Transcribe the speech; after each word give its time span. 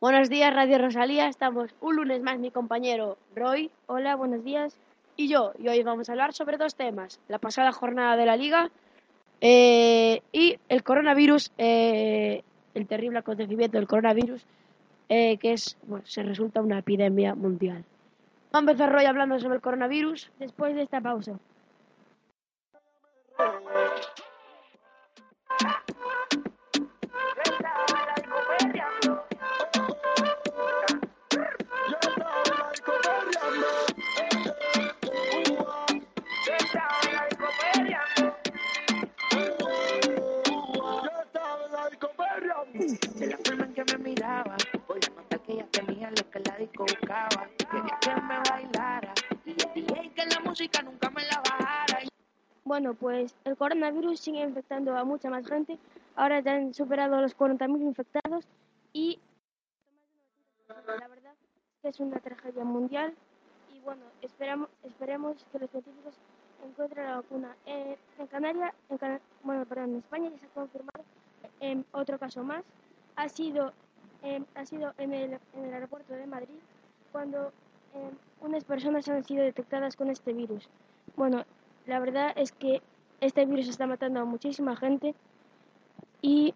Buenos 0.00 0.30
días, 0.30 0.54
Radio 0.54 0.78
Rosalía. 0.78 1.26
Estamos 1.26 1.74
un 1.80 1.96
lunes 1.96 2.22
más 2.22 2.38
mi 2.38 2.52
compañero 2.52 3.18
Roy. 3.34 3.72
Hola, 3.88 4.14
buenos 4.14 4.44
días. 4.44 4.78
y 5.16 5.28
yo. 5.28 5.52
Y 5.58 5.66
hoy 5.68 5.82
vamos 5.82 6.08
a 6.08 6.12
hablar 6.12 6.32
sobre 6.32 6.56
dos 6.58 6.76
temas. 6.76 7.20
La 7.26 7.38
pasada 7.38 7.72
jornada 7.72 8.16
de 8.16 8.24
la 8.24 8.36
liga 8.36 8.70
eh, 9.40 10.22
y 10.32 10.58
el 10.68 10.84
coronavirus, 10.84 11.50
eh, 11.58 12.44
el 12.78 12.86
terrible 12.86 13.18
acontecimiento 13.18 13.76
del 13.76 13.86
coronavirus, 13.86 14.44
eh, 15.08 15.36
que 15.38 15.52
es, 15.52 15.76
bueno, 15.86 16.04
se 16.06 16.22
resulta 16.22 16.62
una 16.62 16.78
epidemia 16.78 17.34
mundial. 17.34 17.84
Va 18.54 18.58
a 18.58 18.60
empezar 18.60 18.90
Roy 18.90 19.04
hablando 19.04 19.38
sobre 19.38 19.56
el 19.56 19.60
coronavirus. 19.60 20.30
Después 20.38 20.74
de 20.74 20.82
esta 20.82 21.00
pausa. 21.00 21.38
De 42.78 43.26
la 43.26 43.36
forma 43.38 43.64
en. 43.74 44.56
Bueno, 52.64 52.94
pues 52.94 53.34
el 53.44 53.56
coronavirus 53.56 54.20
sigue 54.20 54.40
infectando 54.42 54.96
a 54.96 55.04
mucha 55.04 55.30
más 55.30 55.46
gente. 55.46 55.78
Ahora 56.16 56.40
ya 56.40 56.52
han 56.54 56.74
superado 56.74 57.20
los 57.20 57.34
40.000 57.36 57.80
infectados 57.82 58.44
y 58.92 59.18
la 60.68 61.08
verdad 61.08 61.34
que 61.82 61.88
es 61.88 62.00
una 62.00 62.18
tragedia 62.20 62.64
mundial 62.64 63.14
y 63.74 63.80
bueno, 63.80 64.02
esperemos 64.82 65.44
que 65.50 65.58
los 65.58 65.70
científicos 65.70 66.14
encuentren 66.64 67.06
la 67.06 67.16
vacuna. 67.16 67.56
En 67.66 68.26
Canarias, 68.26 68.74
en 68.90 68.98
Cana- 68.98 69.20
bueno, 69.42 69.64
en 69.84 69.96
España 69.96 70.30
ya 70.30 70.38
se 70.38 70.46
ha 70.46 70.48
confirmado 70.50 71.04
em, 71.60 71.84
otro 71.92 72.18
caso 72.18 72.42
más. 72.42 72.64
Ha 73.16 73.28
sido, 73.28 73.72
em, 74.22 74.44
ha 74.54 74.64
sido 74.64 74.92
en, 74.98 75.12
el, 75.12 75.38
en 75.54 75.64
el 75.64 75.74
aeropuerto 75.74 76.14
de 76.14 76.26
Madrid 76.26 76.58
cuando 77.12 77.52
em, 77.94 78.10
unas 78.40 78.64
personas 78.64 79.08
han 79.08 79.24
sido 79.24 79.44
detectadas 79.44 79.96
con 79.96 80.10
este 80.10 80.32
virus. 80.32 80.68
Bueno, 81.16 81.44
la 81.86 81.98
verdad 82.00 82.32
es 82.36 82.52
que 82.52 82.82
este 83.20 83.44
virus 83.46 83.68
está 83.68 83.86
matando 83.86 84.20
a 84.20 84.24
muchísima 84.24 84.76
gente 84.76 85.14
y 86.22 86.54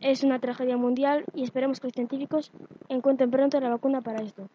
es 0.00 0.22
una 0.22 0.38
tragedia 0.38 0.76
mundial 0.76 1.24
y 1.34 1.42
esperemos 1.44 1.80
que 1.80 1.88
los 1.88 1.94
científicos 1.94 2.52
encuentren 2.88 3.30
pronto 3.30 3.60
la 3.60 3.70
vacuna 3.70 4.00
para 4.00 4.22
esto. 4.22 4.48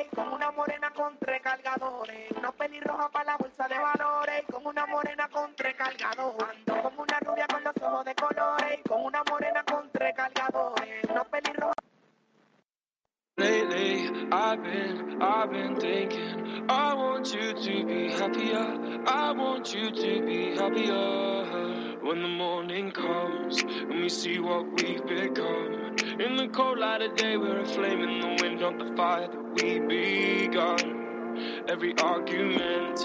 Y 0.00 0.14
con 0.14 0.32
una 0.32 0.50
morena 0.52 0.90
con 0.90 1.16
tres 1.18 1.40
cargadores. 1.42 2.30
Unos 2.36 2.54
pelirrojos 2.54 3.10
para 3.10 3.24
la 3.32 3.36
bolsa 3.36 3.68
de 3.68 3.78
valores 3.78 4.44
con 4.50 4.66
una 4.66 4.86
morena 4.86 5.28
con 5.28 5.54
tres 5.54 5.74
cargadores. 5.76 6.58
Ando 6.66 6.82
con 6.82 6.98
una 6.98 7.20
rubia 7.20 7.46
con 7.46 7.64
los 7.64 7.74
ojos 7.82 8.04
de 8.04 8.14
colores 8.14 8.80
con 8.88 9.04
una 9.04 9.22
morena 9.30 9.62
con 9.64 9.90
tres 9.90 10.14
cargadores. 10.14 11.04
Unos 11.10 11.26
pelirrojos 11.28 11.74
Lately, 13.36 14.28
I've 14.32 14.62
been, 14.62 15.22
I've 15.22 15.50
been 15.50 15.76
thinking. 15.76 16.66
I 16.68 16.92
want 16.92 17.32
you 17.32 17.54
to 17.54 17.86
be 17.86 18.12
happier. 18.12 19.02
I 19.06 19.32
want 19.32 19.72
you 19.74 19.90
to 19.90 20.26
be 20.26 20.54
happier. 20.56 21.79
When 22.10 22.22
the 22.22 22.28
morning 22.28 22.90
comes 22.90 23.62
and 23.62 24.02
we 24.02 24.08
see 24.08 24.40
what 24.40 24.66
we've 24.82 25.06
become. 25.06 25.94
In 26.18 26.34
the 26.34 26.48
cold 26.48 26.80
light 26.80 27.02
of 27.02 27.14
day, 27.14 27.36
we're 27.36 27.60
a 27.60 27.62
in 27.62 28.20
the 28.20 28.36
wind 28.42 28.62
of 28.62 28.80
the 28.80 28.96
fire 28.96 29.28
that 29.28 29.62
we 29.62 29.78
begun. 29.78 31.38
Every 31.68 31.94
argument, 32.02 32.98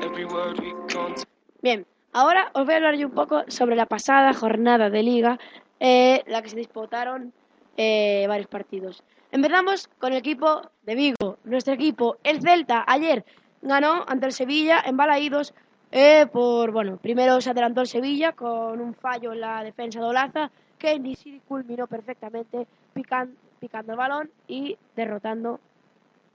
every 0.00 0.26
word 0.26 0.60
we 0.60 0.72
can't. 0.86 1.24
Bien, 1.60 1.84
ahora 2.12 2.52
os 2.54 2.64
voy 2.64 2.74
a 2.74 2.76
hablar 2.76 2.94
un 3.04 3.10
poco 3.10 3.42
sobre 3.48 3.74
la 3.74 3.86
pasada 3.86 4.32
jornada 4.32 4.90
de 4.90 5.02
liga, 5.02 5.40
eh, 5.80 6.22
la 6.28 6.40
que 6.40 6.50
se 6.50 6.56
disputaron 6.56 7.32
eh, 7.76 8.26
varios 8.28 8.46
partidos. 8.46 9.02
Empezamos 9.32 9.88
con 9.98 10.12
el 10.12 10.18
equipo 10.20 10.70
de 10.84 10.94
Vigo. 10.94 11.38
Nuestro 11.42 11.74
equipo, 11.74 12.18
el 12.22 12.40
Celta, 12.40 12.84
ayer 12.86 13.24
ganó 13.60 14.04
ante 14.06 14.26
el 14.26 14.32
Sevilla 14.32 14.80
en 14.86 14.96
Balaídos. 14.96 15.52
Eh, 15.92 16.26
por, 16.26 16.72
bueno, 16.72 16.96
primero 16.96 17.40
se 17.40 17.50
adelantó 17.50 17.82
el 17.82 17.86
Sevilla 17.86 18.32
con 18.32 18.80
un 18.80 18.94
fallo 18.94 19.32
en 19.32 19.40
la 19.40 19.62
defensa 19.62 20.00
de 20.00 20.06
Olaza, 20.06 20.50
que 20.78 20.98
ni 20.98 21.14
si 21.14 21.38
culminó 21.46 21.86
perfectamente 21.86 22.66
pican- 22.94 23.34
picando 23.60 23.92
el 23.92 23.98
balón 23.98 24.30
y 24.48 24.76
derrotando 24.96 25.60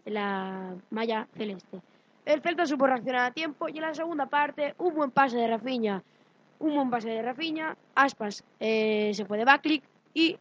la 0.06 0.74
malla 0.92 1.28
celeste. 1.36 1.82
El 2.26 2.42
Celta 2.42 2.66
supo 2.66 2.88
reaccionar 2.88 3.26
a 3.26 3.32
tiempo 3.32 3.68
y 3.68 3.78
en 3.78 3.82
la 3.82 3.94
segunda 3.94 4.26
parte 4.28 4.74
un 4.78 4.96
buen 4.96 5.12
pase 5.12 5.38
de 5.38 5.48
Rafinha, 5.48 6.04
un 6.60 6.76
buen 6.76 6.90
pase 6.90 7.10
de 7.10 7.22
Rafinha, 7.22 7.76
Aspas 7.96 8.44
eh, 8.60 9.12
se 9.14 9.26
fue 9.26 9.38
de 9.38 9.46
backlick 9.46 9.84
y 10.14 10.38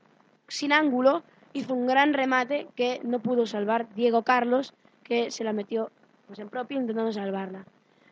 sin 0.48 0.72
ángulo 0.72 1.22
hizo 1.52 1.74
un 1.74 1.86
gran 1.86 2.12
remate 2.12 2.68
que 2.76 3.00
no 3.02 3.18
pudo 3.20 3.46
salvar 3.46 3.88
Diego 3.94 4.22
Carlos, 4.22 4.74
que 5.02 5.30
se 5.30 5.42
la 5.42 5.52
metió 5.52 5.90
pues, 6.26 6.38
en 6.38 6.48
propio 6.48 6.78
intentando 6.78 7.12
salvarla. 7.12 7.64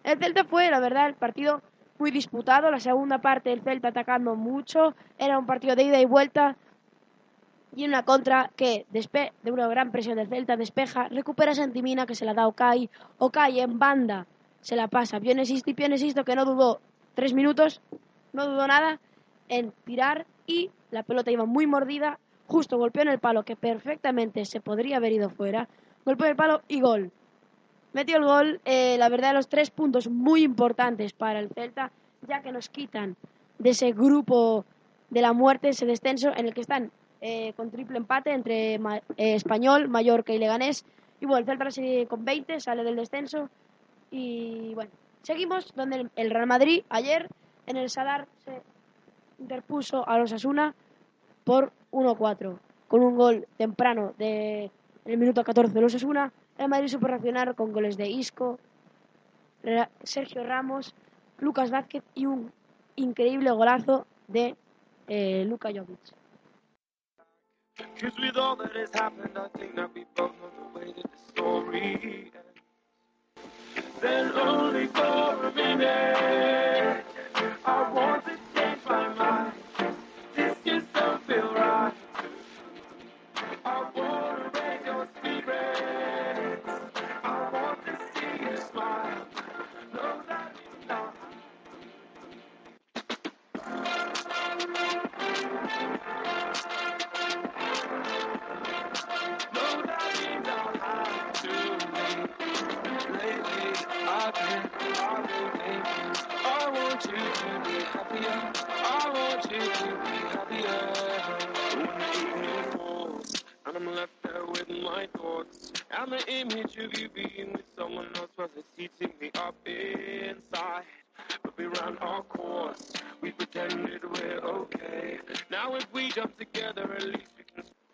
El 0.05 0.19
Celta 0.19 0.45
fue, 0.45 0.71
la 0.71 0.81
verdad, 0.81 1.09
el 1.09 1.15
partido 1.15 1.63
muy 1.99 2.11
disputado, 2.11 2.71
la 2.71 2.79
segunda 2.79 3.19
parte 3.19 3.53
el 3.53 3.63
Celta 3.63 3.89
atacando 3.89 4.35
mucho, 4.37 4.95
era 5.19 5.39
un 5.39 5.47
partido 5.47 5.75
de 5.75 5.85
ida 5.85 6.01
y 6.01 6.05
vuelta 6.05 6.57
y 7.75 7.87
una 7.87 8.05
contra 8.05 8.51
que 8.55 8.87
de 8.91 9.51
una 9.51 9.67
gran 9.67 9.91
presión 9.91 10.17
del 10.17 10.29
Celta 10.29 10.57
despeja, 10.57 11.09
recupera 11.09 11.55
Santimina 11.55 12.07
que 12.07 12.15
se 12.15 12.25
la 12.25 12.35
da 12.35 12.47
Okai, 12.47 12.91
Okai 13.19 13.61
en 13.61 13.79
banda 13.79 14.27
se 14.61 14.77
la 14.77 14.89
pasa 14.89 15.21
Pionesisto 15.21 15.71
y 15.71 15.75
Pionesisto 15.75 16.25
que 16.25 16.37
no 16.37 16.45
dudó 16.45 16.81
tres 17.15 17.33
minutos, 17.33 17.81
no 18.33 18.47
dudó 18.47 18.67
nada 18.67 19.01
en 19.49 19.73
tirar 19.85 20.27
y 20.47 20.71
la 20.91 21.03
pelota 21.03 21.31
iba 21.31 21.47
muy 21.47 21.67
mordida, 21.67 22.19
justo 22.47 22.77
golpeó 22.77 23.03
en 23.03 23.09
el 23.09 23.19
palo 23.19 23.45
que 23.45 23.57
perfectamente 23.57 24.45
se 24.45 24.61
podría 24.61 24.99
haber 24.99 25.13
ido 25.13 25.31
fuera, 25.31 25.69
golpeó 26.05 26.27
en 26.27 26.31
el 26.31 26.37
palo 26.37 26.63
y 26.69 26.81
gol. 26.81 27.11
Metió 27.95 28.19
el 28.19 28.25
gol, 28.25 28.61
eh, 28.67 28.97
la 28.99 29.09
verdad, 29.09 29.33
los 29.33 29.49
tres 29.49 29.71
puntos 29.71 30.09
muy 30.09 30.43
importantes 30.43 31.13
para 31.15 31.39
el 31.39 31.49
Celta, 31.49 31.91
ya 32.29 32.43
que 32.43 32.53
nos 32.53 32.69
quitan 32.69 33.17
de 33.59 33.71
ese 33.71 33.93
grupo 33.93 34.65
de 35.11 35.23
la 35.23 35.33
muerte, 35.33 35.69
ese 35.71 35.87
descenso 35.87 36.31
en 36.37 36.47
el 36.47 36.55
que 36.55 36.61
están 36.61 36.91
eh, 37.21 37.53
con 37.57 37.71
triple 37.71 37.97
empate 37.97 38.33
entre 38.33 38.79
Ma- 38.79 38.97
eh, 39.17 39.35
Español, 39.35 39.89
Mallorca 39.89 40.33
y 40.35 40.39
Leganés. 40.39 40.85
Y 41.21 41.27
bueno, 41.27 41.39
el 41.39 41.47
Celta 41.47 41.71
sigue 41.71 42.07
con 42.07 42.25
20, 42.25 42.61
sale 42.61 42.85
del 42.85 42.97
descenso. 42.97 43.49
Y 44.11 44.75
bueno, 44.75 44.91
seguimos 45.23 45.73
donde 45.75 46.09
el, 46.17 46.31
Real 46.31 46.47
Madrid 46.47 46.83
ayer 46.91 47.29
en 47.67 47.77
el 47.77 47.89
Sadar 47.89 48.27
se 48.45 48.61
interpuso 49.39 50.07
a 50.09 50.19
los 50.19 50.33
Asuna 50.33 50.75
por 51.45 51.73
1-4 51.93 52.59
con 52.89 53.03
un 53.03 53.17
gol 53.17 53.47
temprano 53.57 54.15
de 54.19 54.65
en 55.05 55.13
el 55.13 55.19
minuto 55.19 55.45
14 55.45 55.73
de 55.73 55.81
los 55.81 55.95
Asuna. 55.95 56.33
El 56.59 56.69
Madrid 56.69 56.89
supo 56.89 57.07
reaccionar 57.07 57.55
con 57.55 57.73
goles 57.73 57.97
de 57.97 58.09
Isco, 58.09 58.59
Sergio 60.03 60.45
Ramos, 60.45 60.95
Lucas 61.39 61.71
Vázquez 61.71 62.05
y 62.15 62.27
un 62.27 62.53
increíble 62.97 63.51
golazo 63.51 64.07
de 64.29 64.57
eh, 65.09 65.45
Luka 65.47 65.71
Jovic. 65.71 65.99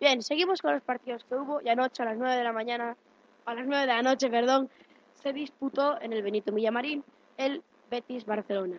Bien, 0.01 0.23
seguimos 0.23 0.63
con 0.63 0.73
los 0.73 0.83
partidos 0.83 1.25
que 1.25 1.35
hubo. 1.35 1.61
Y 1.61 1.69
anoche 1.69 2.03
a 2.03 2.07
las 2.07 2.17
9 2.17 2.37
de 2.37 2.45
la 2.45 2.53
mañana, 2.53 2.97
a 3.45 3.55
las 3.55 3.67
9 3.67 3.81
de 3.81 3.87
la 3.87 4.03
noche, 4.03 4.31
perdón, 4.31 4.71
se 5.23 5.33
disputó 5.33 6.01
en 6.01 6.13
el 6.13 6.23
Benito 6.23 6.53
Villamarín 6.53 7.05
el 7.37 7.63
Betis 7.91 8.25
Barcelona. 8.25 8.77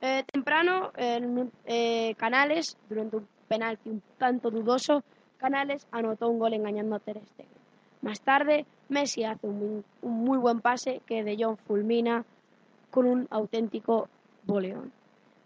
Eh, 0.00 0.24
temprano, 0.32 0.92
en 0.96 1.50
eh, 1.66 2.14
Canales, 2.16 2.76
durante 2.88 3.16
un 3.16 3.28
penalti 3.48 3.90
un 3.90 4.02
tanto 4.18 4.50
dudoso, 4.50 5.02
Canales 5.38 5.86
anotó 5.90 6.28
un 6.28 6.38
gol 6.38 6.54
engañando 6.54 6.96
a 6.96 7.00
Ter 7.00 7.20
Stegen. 7.24 7.60
Más 8.02 8.20
tarde, 8.20 8.64
Messi 8.88 9.24
hace 9.24 9.46
un, 9.46 9.84
muy- 10.02 10.38
buen 10.38 10.60
pase 10.60 11.00
que 11.06 11.22
De 11.22 11.36
Jong 11.42 11.58
fulmina 11.66 12.24
con 12.90 13.06
un 13.06 13.26
auténtico 13.30 14.08
boleón. 14.44 14.92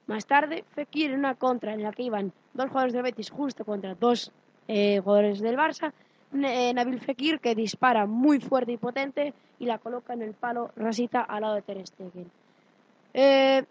Más 0.06 0.26
tarde, 0.26 0.64
Fekir 0.74 1.10
en 1.10 1.18
una 1.18 1.34
contra 1.34 1.74
en 1.74 1.82
la 1.82 1.92
que 1.92 2.04
iban 2.04 2.32
dos 2.52 2.68
jugadores 2.68 2.92
del 2.92 3.02
Betis 3.02 3.30
justo 3.30 3.64
contra 3.64 3.94
dos 3.94 4.30
eh, 4.68 5.00
jugadores 5.02 5.40
del 5.40 5.56
Barça, 5.56 5.92
Nabil 6.34 7.00
Fekir 7.00 7.40
que 7.40 7.54
dispara 7.54 8.06
muy 8.06 8.40
fuerte 8.40 8.72
y 8.72 8.76
potente 8.76 9.34
y 9.58 9.66
la 9.66 9.78
coloca 9.78 10.12
en 10.14 10.22
el 10.22 10.34
palo 10.34 10.70
rasita 10.76 11.20
al 11.20 11.42
lado 11.42 11.54
de 11.54 11.62
Ter 11.62 11.86
Stegen. 11.86 12.30
Eh, 13.12 13.64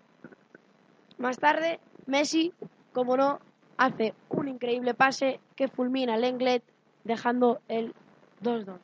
más 1.18 1.38
tarde, 1.38 1.80
Messi, 2.06 2.54
como 2.94 3.18
no, 3.18 3.40
hace 3.78 4.14
un 4.30 4.48
increíble 4.48 4.94
pase 4.94 5.40
que 5.56 5.68
fulmina 5.68 6.14
al 6.14 6.24
Englet 6.24 6.64
dejando 7.04 7.60
el 7.68 7.94
2-2. 8.42 8.80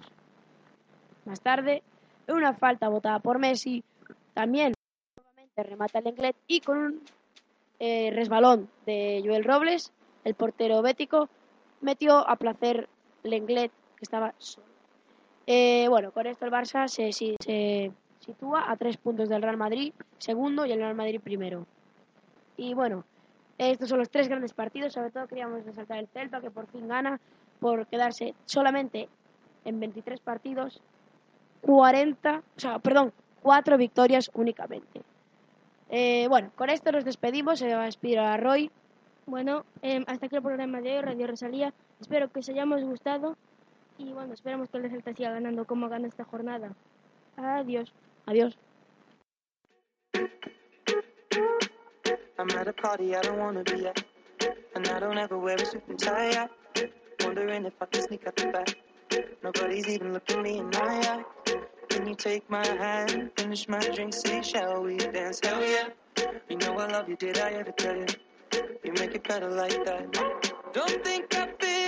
Más 1.26 1.42
tarde, 1.42 1.84
una 2.28 2.54
falta 2.54 2.90
votada 2.90 3.20
por 3.20 3.40
Messi, 3.40 3.84
también 4.34 4.74
nuevamente 5.16 5.64
remata 5.64 6.00
el 6.00 6.08
Englet 6.08 6.36
y 6.48 6.60
con 6.60 6.78
un 6.78 7.02
eh, 7.80 8.12
resbalón 8.14 8.70
de 8.86 9.22
Joel 9.26 9.46
Robles, 9.46 9.94
el 10.26 10.36
portero 10.36 10.81
bético, 10.81 11.30
metió 11.81 12.28
a 12.28 12.36
placer 12.36 12.90
Lenglet 13.30 13.72
que 13.96 14.04
estaba 14.04 14.34
solo. 14.38 14.68
Eh, 15.48 15.88
bueno, 15.90 16.12
con 16.12 16.28
esto 16.28 16.46
el 16.46 16.52
Barça 16.52 16.88
se, 16.88 17.12
se 17.12 17.92
sitúa 18.20 18.72
a 18.72 18.78
tres 18.78 18.98
puntos 18.98 19.30
del 19.30 19.42
Real 19.42 19.58
Madrid, 19.58 19.94
segundo, 20.18 20.66
y 20.66 20.72
el 20.72 20.80
Real 20.80 20.96
Madrid 20.96 21.20
primero. 21.22 21.66
Y 22.58 22.74
bueno, 22.74 23.04
estos 23.58 23.90
son 23.90 24.00
los 24.00 24.10
tres 24.10 24.28
grandes 24.28 24.54
partidos. 24.54 24.94
Sobre 24.94 25.12
todo 25.12 25.28
queríamos 25.28 25.66
resaltar 25.66 26.00
el 26.00 26.08
Celta, 26.08 26.42
que 26.42 26.52
por 26.52 26.68
fin 26.68 26.88
gana 26.88 27.20
por 27.60 27.88
quedarse 27.88 28.34
solamente 28.46 29.10
en 29.66 29.80
23 29.80 30.20
partidos, 30.22 30.81
40, 31.62 32.38
o 32.38 32.60
sea, 32.60 32.80
perdón, 32.80 33.12
4 33.42 33.78
victorias 33.78 34.31
únicamente. 34.34 35.02
Eh, 35.90 36.28
bueno, 36.30 36.52
con 36.56 36.70
esto 36.70 36.92
nos 36.92 37.04
despedimos. 37.04 37.60
Se 37.60 37.74
va 37.74 37.84
a 37.84 37.86
despedir 37.86 38.20
a 38.20 38.38
Roy. 38.38 38.72
Bueno, 39.26 39.66
em, 39.81 40.04
hasta 40.08 40.28
aquí 40.28 40.36
el 40.36 40.42
programa 40.42 40.81
de 40.81 40.98
hoy, 40.98 41.02
Radio 41.02 41.28
Rosalía. 41.28 41.74
Espero 42.00 42.30
que 42.31 42.40
os 42.40 42.50
hayamos 42.50 42.81
gustado 42.84 43.36
y 43.98 44.13
bueno, 44.13 44.34
esperamos 44.34 44.69
que 44.69 44.78
el 44.78 44.90
Celta 44.90 45.13
siga 45.13 45.31
ganando 45.31 45.66
como 45.66 45.90
gana 45.90 46.07
esta 46.07 46.24
jornada. 46.24 46.74
Adiós. 47.36 47.92
Adiós. 48.25 48.57
I'm 52.38 52.50
at 52.57 52.68
a 52.69 52.74
party 52.74 53.16
I 53.16 53.22
don't 53.22 53.38
wanna 53.38 53.63
be 53.63 53.86
at, 53.86 54.01
and 54.74 54.88
I 54.88 55.00
don't 55.00 55.18
ever 55.18 55.38
wear 55.38 55.56
a 55.56 55.66
suit 55.66 55.84
and 55.90 56.00
tie. 56.00 56.31
I 56.31 56.50
wondering 57.25 57.66
if 57.66 57.74
I 57.81 57.86
can 57.86 58.02
sneak 58.02 58.25
out 58.25 58.36
the 58.38 58.48
back. 58.48 58.75
Nobody's 59.44 59.90
even 59.90 60.13
looking 60.13 60.42
me 60.42 60.60
in 60.60 60.69
my 60.69 60.80
eye. 60.80 61.24
Can 61.90 62.07
you 62.07 62.16
take 62.16 62.50
my 62.50 62.66
hand, 62.66 63.31
finish 63.36 63.68
my 63.68 63.80
drink, 63.80 64.13
say, 64.13 64.42
shall 64.42 64.84
we 64.84 64.98
dance? 64.98 65.42
Hell 65.44 65.62
yeah. 65.62 65.90
You 66.50 66.57
know 66.57 66.78
I 66.78 66.88
love 66.88 67.10
you, 67.10 67.18
did 67.18 67.38
I 67.40 67.52
ever 67.52 67.72
tell 67.72 67.98
you? 67.98 68.07
You 68.84 68.94
make 68.94 69.16
it 69.16 69.28
better 69.28 69.50
like 69.50 69.84
that. 69.84 70.13
Don't 70.72 71.04
think 71.04 71.36
I 71.36 71.48
fit 71.60 71.79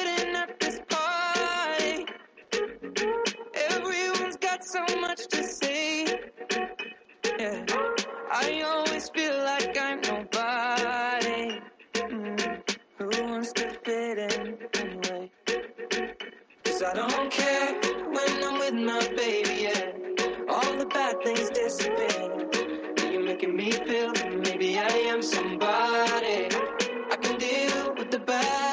Cause 16.81 16.97
I 16.97 17.07
don't 17.07 17.31
care 17.31 17.73
when 18.09 18.43
I'm 18.43 18.57
with 18.57 18.73
my 18.73 19.07
baby, 19.15 19.69
yeah. 19.69 19.91
All 20.49 20.77
the 20.77 20.87
bad 20.87 21.21
things 21.23 21.51
disappear. 21.51 23.11
You're 23.11 23.21
making 23.21 23.55
me 23.55 23.69
feel 23.69 24.11
maybe 24.39 24.79
I 24.79 24.87
am 25.11 25.21
somebody. 25.21 26.47
I 27.11 27.17
can 27.21 27.37
deal 27.37 27.93
with 27.93 28.09
the 28.09 28.17
bad. 28.17 28.70